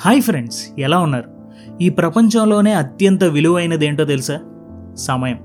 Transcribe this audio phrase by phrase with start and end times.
[0.00, 1.24] Hi friends ఎలా ఉన్నారు?
[1.80, 4.40] ఈ ప్రపంచంలోనే అత్యంత విలువైనది ఏంటో తెలుసా?
[4.94, 5.38] సమయం.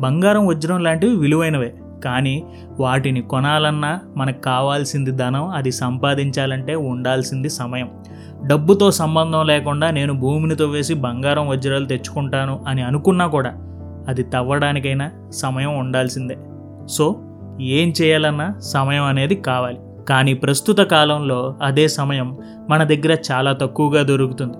[0.00, 1.74] బంగారం వజ్రం లాంటివి విలువైనవే.
[2.04, 2.44] కానీ
[2.80, 7.90] వాటిని కొనాలన్నా మనకు కావాల్సింది ధనం అది సంపాదించాలంటే ఉండాల్సింది సమయం.
[8.46, 13.54] డబ్బుతో సంబంధం లేకుండా నేను భూమిని తవ్వేసి బంగారం వజ్రాలు తెచ్చుకుంటాను అని అనుకున్నా కూడా
[14.08, 16.38] అది తవ్వడానికైనా సమయం ఉండాల్సిందే.
[16.88, 17.20] సో
[17.60, 19.78] ఏం చేయాలన్నా సమయం అనేది కావాలి.
[20.08, 22.36] కానీ ప్రస్తుత కాలంలో అదే సమయం
[22.70, 24.54] మన దగ్గర చాలా తక్కువగా దొరుకుతుంది.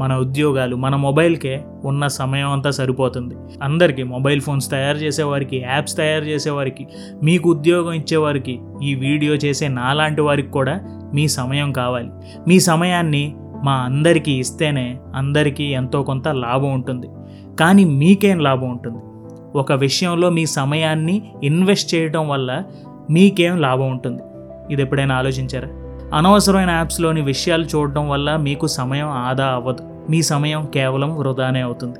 [0.00, 3.34] మన ఉద్యోగాలు మన మొబైల్కే ఉన్న సమయం అంతా సరిపోతుంది.
[3.62, 6.88] అందరికీ మొబైల్ ఫోన్స్ తయారు చేసేవారికి యాప్స్ తయారు చేసేవారికి
[7.22, 10.80] మీకు ఉద్యోగం ఇచ్చేవారికి ఈ వీడియో చేసే నాలాంటి వారికి కూడా
[11.14, 12.10] మీ సమయం కావాలి.
[12.48, 17.08] మీ సమయాన్ని మా అందరికీ ఇస్తేనే అందరికీ ఎంతో కొంత లాభం ఉంటుంది.
[17.60, 18.98] కానీ మీకేం లాభం ఉంటుంది?
[19.58, 22.62] ఒక విషయంలో మీ సమయాన్ని ఇన్వెస్ట్ చేయడం వల్ల
[23.10, 24.22] మీకేం లాభం ఉంటుంది?
[24.70, 25.68] ఇది ఎప్పుడైనా ఆలోచించారా?
[26.16, 29.82] అనవసరమైన యాప్స్లోని విషయాలు చూడటం వల్ల మీకు సమయం ఆదా అవ్వదు.
[30.10, 31.98] మీ సమయం కేవలం వృధానే అవుతుంది.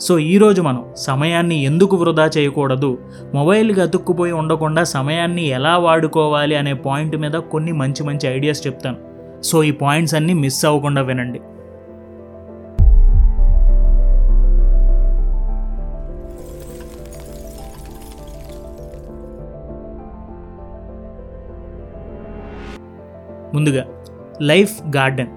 [0.00, 2.98] సో ఈరోజు మనం సమయాన్ని ఎందుకు వృధా చేయకూడదు?
[3.34, 8.96] మొబైల్కి అతుక్కుపోయి ఉండకుండా సమయాన్ని ఎలా వాడుకోవాలి అనే పాయింట్ మీద కొన్ని మంచి మంచి ఐడియాస్ చెప్తాను.
[9.42, 11.40] సో ఈ పాయింట్స్ అన్నీ మిస్ అవ్వకుండా వినండి.
[23.56, 23.84] ముందుగా
[24.42, 25.28] life garden.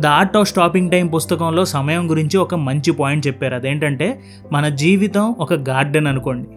[0.00, 3.54] The art of stopping time పుస్తకంలో సమయం గురించి ఒక మంచి పాయింట్ చెప్పారు.
[3.54, 4.20] అదేంటంటే
[4.52, 6.48] మన జీవితం ఒక గార్డెన్ అనుకోండి.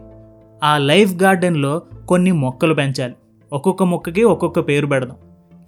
[0.63, 3.13] ఆ లైఫ్ గార్డెన్లో కొన్ని మొక్కలు పెంచాలి.
[3.53, 5.17] ఒక్కొక్క మొక్కకి ఒక్కొక్క పేరు పెడదాం.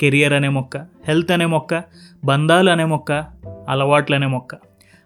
[0.02, 1.84] కెరియర్ అనే మొక్క హెల్త్ అనే మొక్క
[2.26, 3.26] బంధాలు అనే మొక్క
[3.70, 4.56] అలవాట్లు అనే మొక్క.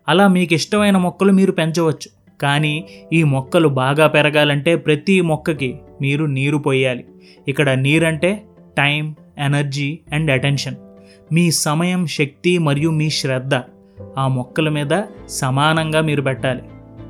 [0.10, 2.38] అలా మీకు ఇష్టమైన మొక్కలు మీరు పెంచవచ్చు.
[2.42, 7.06] కానీ ఈ మొక్కలు బాగా పెరగాలంటే ప్రతి మొక్కకి మీరు నీరు పోయాలి.
[7.48, 8.44] ఇక్కడ నీరంటే
[8.78, 10.76] టైం ఎనర్జీ అండ్ అటెన్షన్.
[11.34, 13.56] మీ సమయం శక్తి మరియు మీ శ్రద్ధ
[14.18, 16.62] ఆ మొక్కల మీద సమానంగా మీరు పెట్టాలి.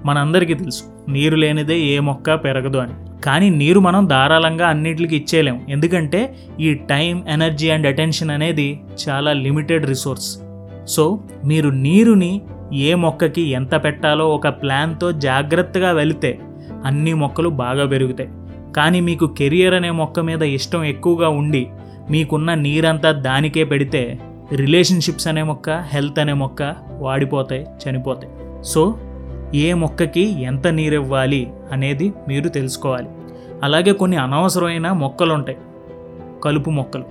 [0.05, 3.22] మనందరికీ తెలుసు నీరు లేనిదే ఏ మొక్క పెరగదు అని.
[3.23, 5.66] కానీ నీరు మనం ధారాళంగా అన్నిటికి ఇచ్చేయలేం.
[5.69, 8.79] ఎందుకంటే ఈ టైం ఎనర్జీ అండ్ అటెన్షన్ అనేది
[9.09, 10.38] చాలా లిమిటెడ్ రిసోర్స్.
[10.88, 12.41] సో మీరు నీరుని
[12.74, 16.40] ఏ మొక్కకి ఎంత పెట్టాలో ఒక ప్లాన్తో జాగ్రత్తగా వెళితే
[16.85, 18.29] అన్ని మొక్కలు బాగా పెరుగుతాయి.
[18.75, 21.68] కానీ మీకు కెరియర్ అనే మొక్క మీద ఇష్టం ఎక్కువగా ఉండి
[22.09, 24.19] మీకున్న నీరంతా దానికే పెడితే
[24.56, 28.34] రిలేషన్షిప్స్ అనే మొక్క హెల్త్ అనే మొక్క వాడిపోతాయి చనిపోతాయి.
[28.63, 28.97] సో
[29.56, 33.07] ఏ మొక్కకి ఎంత నీరు ఇవ్వాలి అనేది మీరు తెలుసుకోవాలి.
[33.63, 35.57] అలాగే కొన్ని అనవసరమైన మొక్కలు ఉంటాయి
[36.44, 37.03] కలుపు మొక్కలు.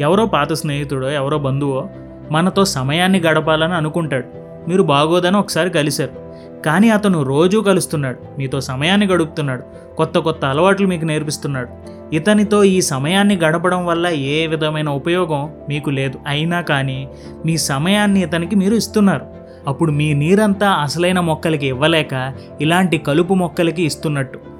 [0.00, 1.88] ఎవరో పాత స్నేహితుడో ఎవరో బంధువో
[2.30, 4.24] మనతో సమయాన్ని గడపాలని అనుకుంటాడు.
[4.68, 6.26] మీరు బాగోదని ఒకసారి కలిశారు.
[6.62, 8.18] కానీ అతను రోజూ కలుస్తున్నాడు.
[8.38, 9.62] మీతో సమయాన్ని గడుపుతున్నాడు.
[9.96, 11.95] కొత్త కొత్త అలవాట్లు మీకు నేర్పిస్తున్నాడు.
[12.12, 16.18] ఇతనితో ఈ సమయాన్ని గడపడం వల్ల ఏ విధమైన ఉపయోగం మీకు లేదు.
[16.26, 17.08] అయినా కానీ
[17.46, 19.26] మీ సమయాన్ని ఇతనికి మీరు ఇస్తున్నారు.
[19.66, 24.55] అప్పుడు మీ నీరంతా అసలైన మొక్కలకి ఇవ్వలేక ఇలాంటి కలుపు మొక్కలకి ఇస్తున్నట్టు.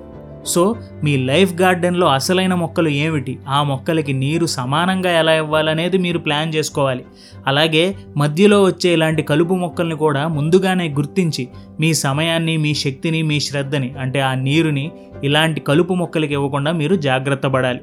[0.46, 3.38] సో మీ లైఫ్ గార్డెన్లో అసలైన మొక్కలు ఏమిటి?
[3.48, 7.04] ఆ మొక్కలకి నీరు సమానంగా ఎలా ఇవ్వాలనేది మీరు ప్లాన్ చేసుకోవాలి.
[7.46, 11.48] అలాగే మధ్యలో వచ్చే ఇలాంటి కలుపు మొక్కల్ని కూడా ముందుగానే గుర్తించి
[11.80, 14.90] మీ సమయాన్ని మీ శక్తిని మీ శ్రద్ధని అంటే ఆ నీరుని
[15.24, 17.80] ఇలాంటి కలుపు మొక్కలకి ఇవ్వకుండా మీరు జాగ్రత్త పడాలి.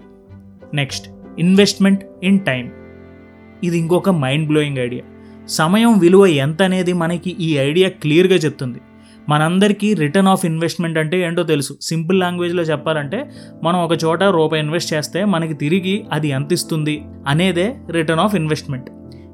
[0.74, 1.10] నెక్స్ట్
[1.40, 2.72] ఇన్వెస్ట్మెంట్ ఇన్ టైం
[3.64, 5.04] ఇది ఇంకొక మైండ్ బ్లోయింగ్ ఐడియా.
[5.50, 8.80] సమయం విలువ ఎంత అనేది మనకి ఈ ఐడియా క్లియర్గా చెప్తుంది.
[9.30, 11.74] మనందరికీ రిటర్న్ ఆఫ్ ఇన్వెస్ట్మెంట్ అంటే ఏంటో తెలుసు.
[11.82, 13.30] సింపుల్ లాంగ్వేజ్లో చెప్పాలంటే
[13.64, 18.90] మనం ఒక చోట రూపాయి ఇన్వెస్ట్ చేస్తే మనకి తిరిగి అది ఎంత ఇస్తుంది అనేదే రిటర్న్ ఆఫ్ ఇన్వెస్ట్మెంట్.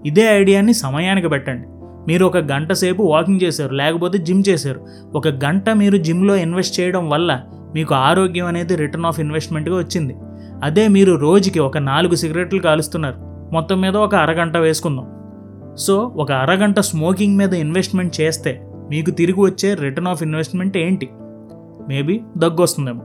[0.06, 1.68] ఇదే ఐడియాని సమయానికి పెట్టండి.
[2.12, 4.86] మీరు ఒక గంట సేపు వాకింగ్ చేశారు లేకపోతే జిమ్ చేశారు.
[5.16, 7.42] ఒక గంట మీరు జిమ్లో ఇన్వెస్ట్ చేయడం వల్ల
[7.76, 10.16] మీకు ఆరోగ్యం అనేది రిటర్న్ ఆఫ్ ఇన్వెస్ట్మెంట్గా వచ్చింది.
[10.64, 13.16] అదే మీరు రోజుకి ఒక నాలుగు సిగరెట్లు కాలుస్తున్నారు.
[13.54, 15.08] మొత్తం మీద ఒక అరగంట వేసుకుందాం.
[15.78, 21.10] సో ఒక అరగంట స్మోకింగ్ మీద ఇన్వెస్ట్మెంట్ చేస్తే మీకు తిరిగి వచ్చే రిటర్న్ ఆఫ్ ఇన్వెస్ట్మెంట్ ఏంటి?
[21.88, 23.02] మేబీ దగ్గు వస్తుందేమో.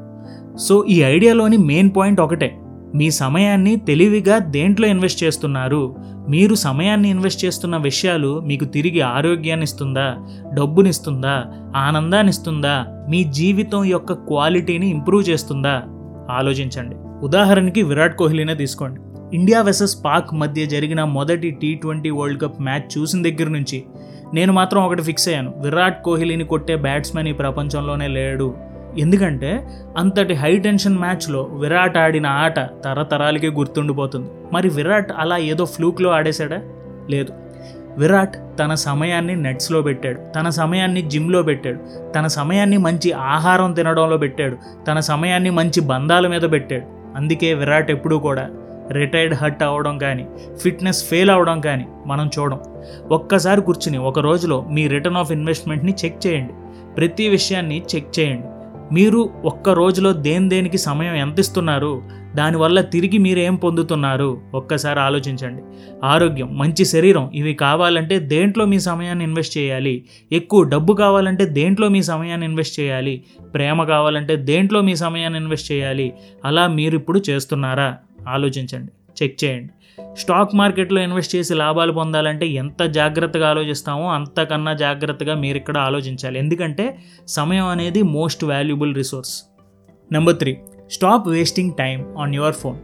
[0.56, 2.58] సో ఈ ఐడియాలోని మెయిన్ పాయింట్ ఒకటే.
[2.94, 5.96] మీ సమయాన్ని తెలివిగా దేంట్లో ఇన్వెస్ట్ చేస్తున్నారు?
[6.28, 10.16] మీరు సమయాన్ని ఇన్వెస్ట్ చేస్తున్న విషయాలు మీకు తిరిగి ఆరోగ్యాన్ని ఇస్తుందా?
[10.54, 11.44] డబ్బునిస్తుందా
[11.76, 12.86] ఆనందాన్ని ఇస్తుందా?
[13.10, 15.82] మీ జీవితం యొక్క క్వాలిటీని ఇంప్రూవ్ చేస్తుందా?
[16.30, 16.96] ఆలోచించండి.
[17.26, 19.00] ఉదాహరణకి విరాట్ కోహ్లీనే తీసుకోండి.
[19.36, 23.84] ఇండియా వెసెస్ పాక్ మధ్య జరిగిన మొదటి T twenty world cup match చూసిన దగ్గర నుంచి
[24.34, 25.54] నేను మాత్రం ఒకటి ఫిక్స్ అయ్యాను.
[25.56, 28.54] విరాట్ కోహ్లీని కొట్టే బ్యాట్స్మెన్ ఈ ప్రపంచంలోనే లేడు.
[28.98, 34.30] ఎందుకంటే అంతటి హై టెన్షన్ మ్యాచ్లో విరాట్ ఆడిన ఆట తరతరాలకే గుర్తుండిపోతుంది.
[34.52, 36.60] మరి విరాట్ అలా ఏదో ఫ్లూక్లో ఆడేశాడా?
[37.10, 37.32] లేదు.
[37.98, 40.32] విరాట్ తన సమయాన్ని నెట్స్లో పెట్టాడు.
[40.32, 42.10] తన సమయాన్ని జిమ్లో పెట్టాడు.
[42.12, 44.56] తన సమయాన్ని మంచి ఆహారం తినడంలో పెట్టాడు.
[44.84, 47.16] తన సమయాన్ని మంచి బంధాల మీద పెట్టాడు.
[47.16, 48.50] అందుకే విరాట్ ఎప్పుడూ కూడా
[48.92, 50.26] రిటైర్డ్ హట్ అవ్వడం కానీ
[50.62, 52.60] ఫిట్నెస్ ఫెయిల్ అవ్వడం కానీ మనం చూడం.
[53.12, 56.52] ఒక్కసారి కూర్చుని ఒక రోజులో మీ రిటర్న్ ఆఫ్ ఇన్వెస్ట్మెంట్ని చెక్ చేయండి.
[56.94, 58.44] ప్రతి విషయాన్ని చెక్ చేయండి.
[58.94, 62.02] మీరు ఒక్క రోజులో దేని దేనికి సమయం ఎంత ఇస్తున్నారు?
[62.34, 64.40] దానివల్ల తిరిగి మీరు ఏం పొందుతున్నారు?
[64.54, 65.62] ఒక్కసారి ఆలోచించండి.
[66.04, 70.04] ఆరోగ్యం మంచి శరీరం ఇవి కావాలంటే దేంట్లో మీ సమయాన్ని ఇన్వెస్ట్ చేయాలి?
[70.32, 73.24] ఎక్కువ డబ్బు కావాలంటే దేంట్లో మీ సమయాన్ని ఇన్వెస్ట్ చేయాలి?
[73.54, 76.12] ప్రేమ కావాలంటే దేంట్లో మీ సమయాన్ని ఇన్వెస్ట్ చేయాలి?
[76.44, 77.96] అలా మీరు ఇప్పుడు చేస్తున్నారా?
[78.28, 78.92] ఆలోచించండి
[79.22, 79.72] చెక్ చేయండి.
[80.18, 86.38] స్టాక్ మార్కెట్లో ఇన్వెస్ట్ చేసి లాభాలు పొందాలంటే ఎంత జాగ్రత్తగా ఆలోచిస్తామో అంతకన్నా జాగ్రత్తగా మీరు ఇక్కడ ఆలోచించాలి.
[86.38, 86.98] ఎందుకంటే
[87.28, 89.44] సమయం అనేది most valuable resource
[90.12, 90.56] number three
[90.90, 92.76] stop wasting time on your phone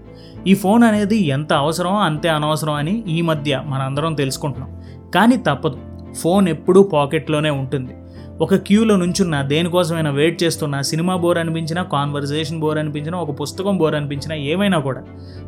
[0.48, 4.82] ఈ ఫోన్ అనేది ఎంత అవసరమో అంతే అనవసరం అని ఈ మధ్య మనందరం తెలుసుకుంటున్నాం.
[5.14, 5.78] కానీ తప్పదు
[6.12, 7.92] ఫోన్ ఎప్పుడూ పాకెట్లోనే ఉంటుంది.
[8.42, 13.94] ఒక క్యూలో నుంచున్న దేనికోసమైనా వెయిట్ చేస్తున్నా సినిమా బోర్ అనిపించినా కాన్వర్జేషన్ బోర్ అనిపించినా ఒక పుస్తకం బోర్
[13.94, 15.02] అనిపించినా ఏమైనా కూడా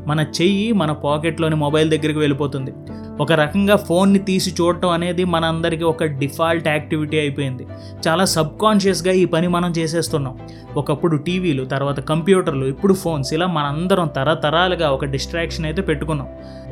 [0.06, 2.72] మన చెయ్యి మన పాకెట్లోని మొబైల్ దగ్గరికి వెళ్ళిపోతుంది.
[3.22, 7.66] ఒక రకంగా ఫోన్ని తీసి చూడటం అనేది మన అందరికీ ఒక డిఫాల్ట్ యాక్టివిటీ అయిపోయింది.
[8.08, 10.34] చాలా సబ్కాన్షియస్గా ఈ పని మనం చేసేస్తున్నాం.
[10.76, 16.28] ఒకప్పుడు టీవీలు తర్వాత కంప్యూటర్లు ఇప్పుడు ఫోన్స్ ఇలా మనందరం తరతరాలుగా ఒక డిస్ట్రాక్షన్ అయితే పెట్టుకున్నాం.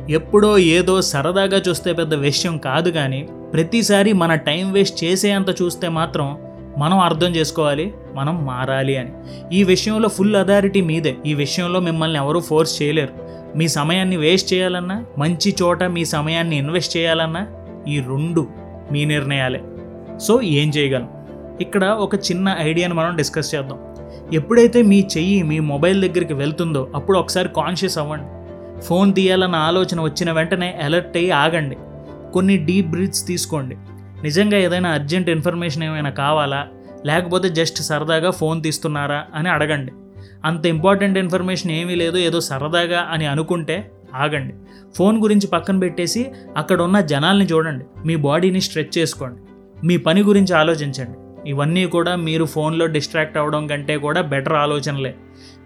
[0.09, 6.37] ఎప్పుడో ఏదో సరదాగా చూస్తే పెద్ద విషయం కాదు కానీ ప్రతిసారి మన టైం వేస్ట్ చేసేంత చూస్తే మాత్రం
[6.77, 9.11] మనం అర్థం చేసుకోవాలి మనం మారాలి అని.
[9.53, 11.15] ఈ విషయంలో ఫుల్ అథారిటీ మీదే.
[11.25, 13.30] ఈ విషయంలో మిమ్మల్ని ఎవరూ ఫోర్స్ చేయలేరు.
[13.55, 17.47] మీ సమయాన్ని వేస్ట్ చేయాలన్నా మంచి చోట మీ సమయాన్ని ఇన్వెస్ట్ చేయాలన్నా
[17.87, 18.47] ఈ రెండు
[18.91, 19.61] మీ నిర్ణయాలే.
[20.17, 21.09] సో ఏం చేయగలం?
[21.61, 23.79] ఇక్కడ ఒక చిన్న ఐడియాని మనం డిస్కస్ చేద్దాం.
[24.33, 28.25] ఎప్పుడైతే మీ చెయ్యి మీ మొబైల్ దగ్గరికి వెళ్తుందో అప్పుడు ఒకసారి కాన్షియస్ అవ్వండి.
[28.81, 31.77] ఫోన్ తీయాలన్న ఆలోచన వచ్చిన వెంటనే అలర్ట్ అయ్యి ఆగండి.
[32.33, 33.75] కొన్ని డీప్ బ్రీత్స్ తీసుకోండి.
[34.23, 36.67] నిజంగా ఏదైనా అర్జెంట్ ఇన్ఫర్మేషన్ ఏమైనా కావాలా?
[37.05, 39.91] లేకపోతే జస్ట్ సరదాగా ఫోన్ తీస్తున్నారా అని అడగండి.
[40.45, 44.53] అంత ఇంపార్టెంట్ ఇన్ఫర్మేషన్ ఏమీ లేదు ఏదో సరదాగా అని అనుకుంటే ఆగండి.
[44.95, 47.85] ఫోన్ గురించి పక్కన పెట్టేసి అక్కడ ఉన్న జనాల్ని చూడండి.
[48.05, 49.41] మీ బాడీని స్ట్రెచ్ చేసుకోండి.
[49.87, 51.49] మీ పని గురించి ఆలోచించండి.
[51.49, 55.15] ఇవన్నీ కూడా మీరు ఫోన్లో డిస్ట్రాక్ట్ అవ్వడం కంటే కూడా బెటర్ ఆలోచనలే.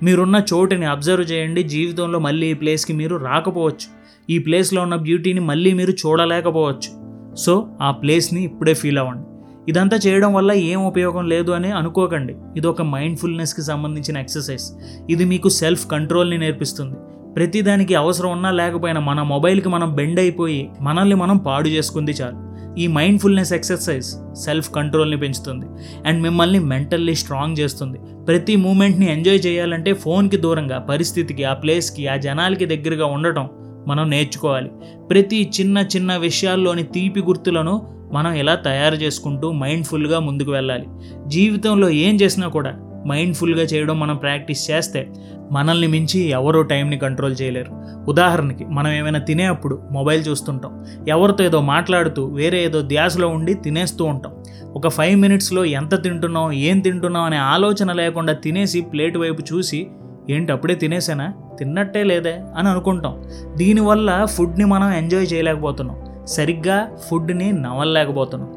[0.04, 1.64] మీరున్న చోటుని అబ్జర్వ్ చేయండి.
[1.64, 3.96] జీవితంలో మళ్ళీ ఈ ప్లేస్కి మీరు రాకపోవచ్చు.
[4.30, 7.06] ఈ ప్లేస్లో ఉన్న బ్యూటీని మళ్ళీ మీరు చూడలేకపోవచ్చు.
[7.36, 9.35] సో ఆ ప్లేస్ని ఇప్పుడే ఫీల్ అవ్వండి.
[9.70, 12.36] ఇదంతా చేయడం వల్ల ఏం ఉపయోగం లేదు అని అనుకోకండి.
[12.58, 14.66] ఇది ఒక మైండ్ఫుల్నెస్కి సంబంధించిన ఎక్సర్సైజ్
[15.10, 16.96] ఇది మీకు సెల్ఫ్ కంట్రోల్ని నేర్పిస్తుంది.
[17.36, 22.46] ప్రతిదానికి అవసరం ఉన్నా లేకపోయినా మన మొబైల్కి మనం బెండ్ అయిపోయి మనల్ని మనం పాడు చేసుకుంది చాలు.
[22.80, 25.66] ఈ మైండ్ఫుల్నెస్ ఎక్సర్సైజ్ సెల్ఫ్ కంట్రోల్ని పెంచుతుంది.
[26.08, 28.00] అండ్ మిమ్మల్ని మెంటల్లీ స్ట్రాంగ్ చేస్తుంది.
[28.26, 33.50] ప్రతి మూమెంట్ని ఎంజాయ్ చేయాలంటే ఫోన్కి దూరంగా పరిస్థితికి ఆ ప్లేస్కి ఆ జనాలకి దగ్గరగా ఉండటం
[33.88, 34.70] మనం నేర్చుకోవాలి.
[35.10, 40.88] ప్రతి చిన్న చిన్న విషయాల్లోని తీపి గుర్తులను మనం ఎలా తయారు చేసుకుంటూ మైండ్ఫుల్గా ముందుకు వెళ్ళాలి?
[41.28, 42.74] జీవితంలో ఏం చేసినా కూడా
[43.08, 45.10] మైండ్ఫుల్గా చేయడం మనం ప్రాక్టీస్ చేస్తే
[45.52, 47.72] మనల్ని మించి ఎవరో టైంని కంట్రోల్ చేయలేరు.
[48.08, 50.86] ఉదాహరణకి మనం ఏమైనా తినేటప్పుడు మొబైల్ చూస్తుంటాం.
[51.08, 54.34] ఎవరితో ఏదో మాట్లాడుతూ వేరే ఏదో ధ్యాసలో ఉండి తినేస్తూ ఉంటాం.
[54.76, 59.88] ఒక ఫైవ్ మినిట్స్లో ఎంత తింటున్నాం ఏం తింటున్నాం అనే ఆలోచన లేకుండా తినేసి ప్లేట్ వైపు చూసి
[60.30, 61.34] ఏంటి అప్పుడే తినేసానా?
[61.60, 62.40] తిన్నట్టే లేదే?
[62.58, 63.24] అని అనుకుంటాం.
[63.56, 66.05] దీనివల్ల ఫుడ్ని మనం ఎంజాయ్ చేయలేకపోతున్నాం.
[66.28, 68.52] సరిగ్గా ఫుడ్ని నవలలేకపోతున్నాం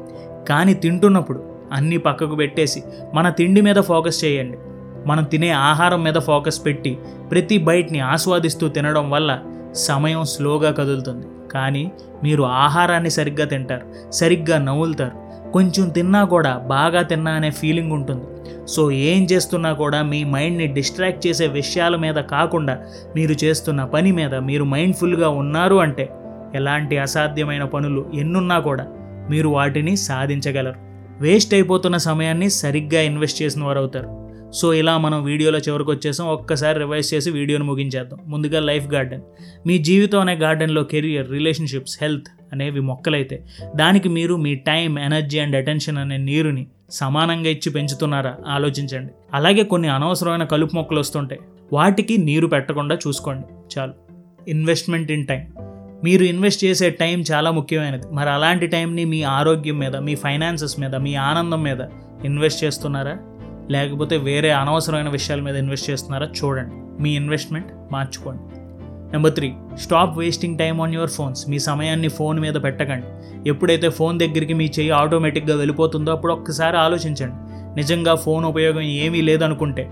[0.49, 1.43] కానీ తింటున్నప్పుడు
[1.73, 2.83] అన్నీ పక్కకు పెట్టేసి
[3.13, 4.57] మన తిండి మీద ఫోకస్ చేయండి.
[5.07, 6.97] మనం తినే ఆహారం మీద ఫోకస్ పెట్టి
[7.31, 9.39] ప్రతి బైట్ని ఆస్వాదిస్తూ తినడం వల్ల
[9.75, 11.27] సమయం స్లోగా కదులుతుంది.
[11.51, 11.91] కానీ
[12.23, 18.25] మీరు ఆహారాన్ని సరిగ్గా తింటారు సరిగ్గా నవ్వులుతారు కొంచెం తిన్నా కూడా బాగా తిన్నా అనే ఫీలింగ్ ఉంటుంది.
[18.67, 22.77] సో ఏం చేస్తున్నా కూడా మీ మైండ్ని డిస్ట్రాక్ట్ చేసే విషయాల మీద కాకుండా
[23.15, 26.09] మీరు చేస్తున్న పని మీద మీరు మైండ్ఫుల్గా ఉన్నారు అంటే
[26.55, 28.87] ఎలాంటి అసాధ్యమైన పనులు ఎన్నున్నా కూడా
[29.29, 30.89] మీరు వాటిని సాధించగలరు.
[31.21, 34.19] వేస్ట్ అయిపోతున్న సమయాన్ని సరిగ్గా ఇన్వెస్ట్ చేసిన వారు అవుతారు
[34.53, 36.27] సో ఇలా మనం వీడియోలో చివరికి వచ్చేసాం.
[36.27, 38.19] ఒక్కసారి రివైజ్ చేసి వీడియోను ముగించేద్దాం.
[38.27, 39.21] ముందుగా లైఫ్ గార్డెన్.
[39.67, 43.43] మీ జీవితం అనే గార్డెన్లో కెరియర్ రిలేషన్షిప్స్ హెల్త్ అనేవి మొక్కలైతే
[43.75, 48.35] దానికి మీరు మీ టైం ఎనర్జీ అండ్ అటెన్షన్ అనే నీరుని సమానంగా ఇచ్చి పెంచుతున్నారా?
[48.47, 49.13] ఆలోచించండి.
[49.33, 51.41] అలాగే కొన్ని అనవసరమైన కలుపు మొక్కలు వస్తుంటాయి.
[51.73, 53.79] వాటికి నీరు పెట్టకుండా చూసుకోండి.
[53.79, 53.93] చాలు.
[54.47, 55.68] Investment in time.
[56.03, 58.07] మీరు ఇన్వెస్ట్ చేసే టైం చాలా ముఖ్యమైనది.
[58.11, 61.77] మరి అలాంటి టైంని మీ ఆరోగ్యం మీద మీ ఫైనాన్సెస్ మీద మీ ఆనందం మీద
[62.25, 63.17] ఇన్వెస్ట్ చేస్తున్నారా?
[63.71, 66.27] లేకపోతే వేరే అనవసరమైన విషయాల మీద ఇన్వెస్ట్ చేస్తున్నారా?
[66.43, 67.03] చూడండి.
[67.03, 68.41] మీ ఇన్వెస్ట్మెంట్ మార్చుకోండి.
[69.11, 73.05] Number three stop wasting time on your phones మీ సమయాన్ని ఫోన్ మీద పెట్టకండి.
[73.49, 77.35] ఎప్పుడైతే ఫోన్ దగ్గరికి మీ చెయ్యి ఆటోమేటిక్గా వెళ్ళిపోతుందో అప్పుడు ఒక్కసారి ఆలోచించండి.
[77.75, 79.89] నిజంగా ఫోన్ ఉపయోగం ఏమీ లేదనుకుంటే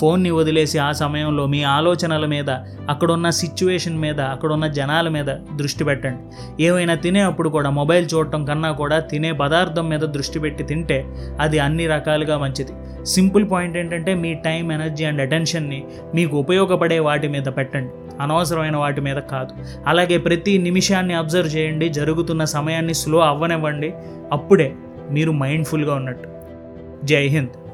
[0.00, 2.50] ఫోన్ని వదిలేసి ఆ సమయంలో మీ ఆలోచనల మీద
[2.90, 5.26] అక్కడున్న సిచ్యువేషన్ మీద అక్కడున్న జనాల మీద
[5.56, 6.64] దృష్టి పెట్టండి.
[6.64, 11.04] ఏమైనా తినేప్పుడు కూడా మొబైల్ చూడటం కన్నా కూడా తినే పదార్థం మీద దృష్టి పెట్టి తింటే
[11.40, 12.72] అది అన్ని రకాలుగా మంచిది.
[13.06, 15.84] సింపుల్ పాయింట్ ఏంటంటే మీ టైం ఎనర్జీ అండ్ అటెన్షన్ని
[16.14, 17.92] మీకు ఉపయోగపడే వాటి మీద పెట్టండి.
[18.20, 19.50] అనవసరమైన వాటి మీద కాదు.
[19.86, 21.88] అలాగే ప్రతి నిమిషాన్ని అబ్జర్వ్ చేయండి.
[21.88, 23.94] జరుగుతున్న సమయాన్ని స్లో అవ్వనివ్వండి.
[24.32, 24.72] అప్పుడే
[25.10, 26.28] మీరు మైండ్ఫుల్గా ఉన్నట్టు.
[27.04, 27.65] జై హింద్.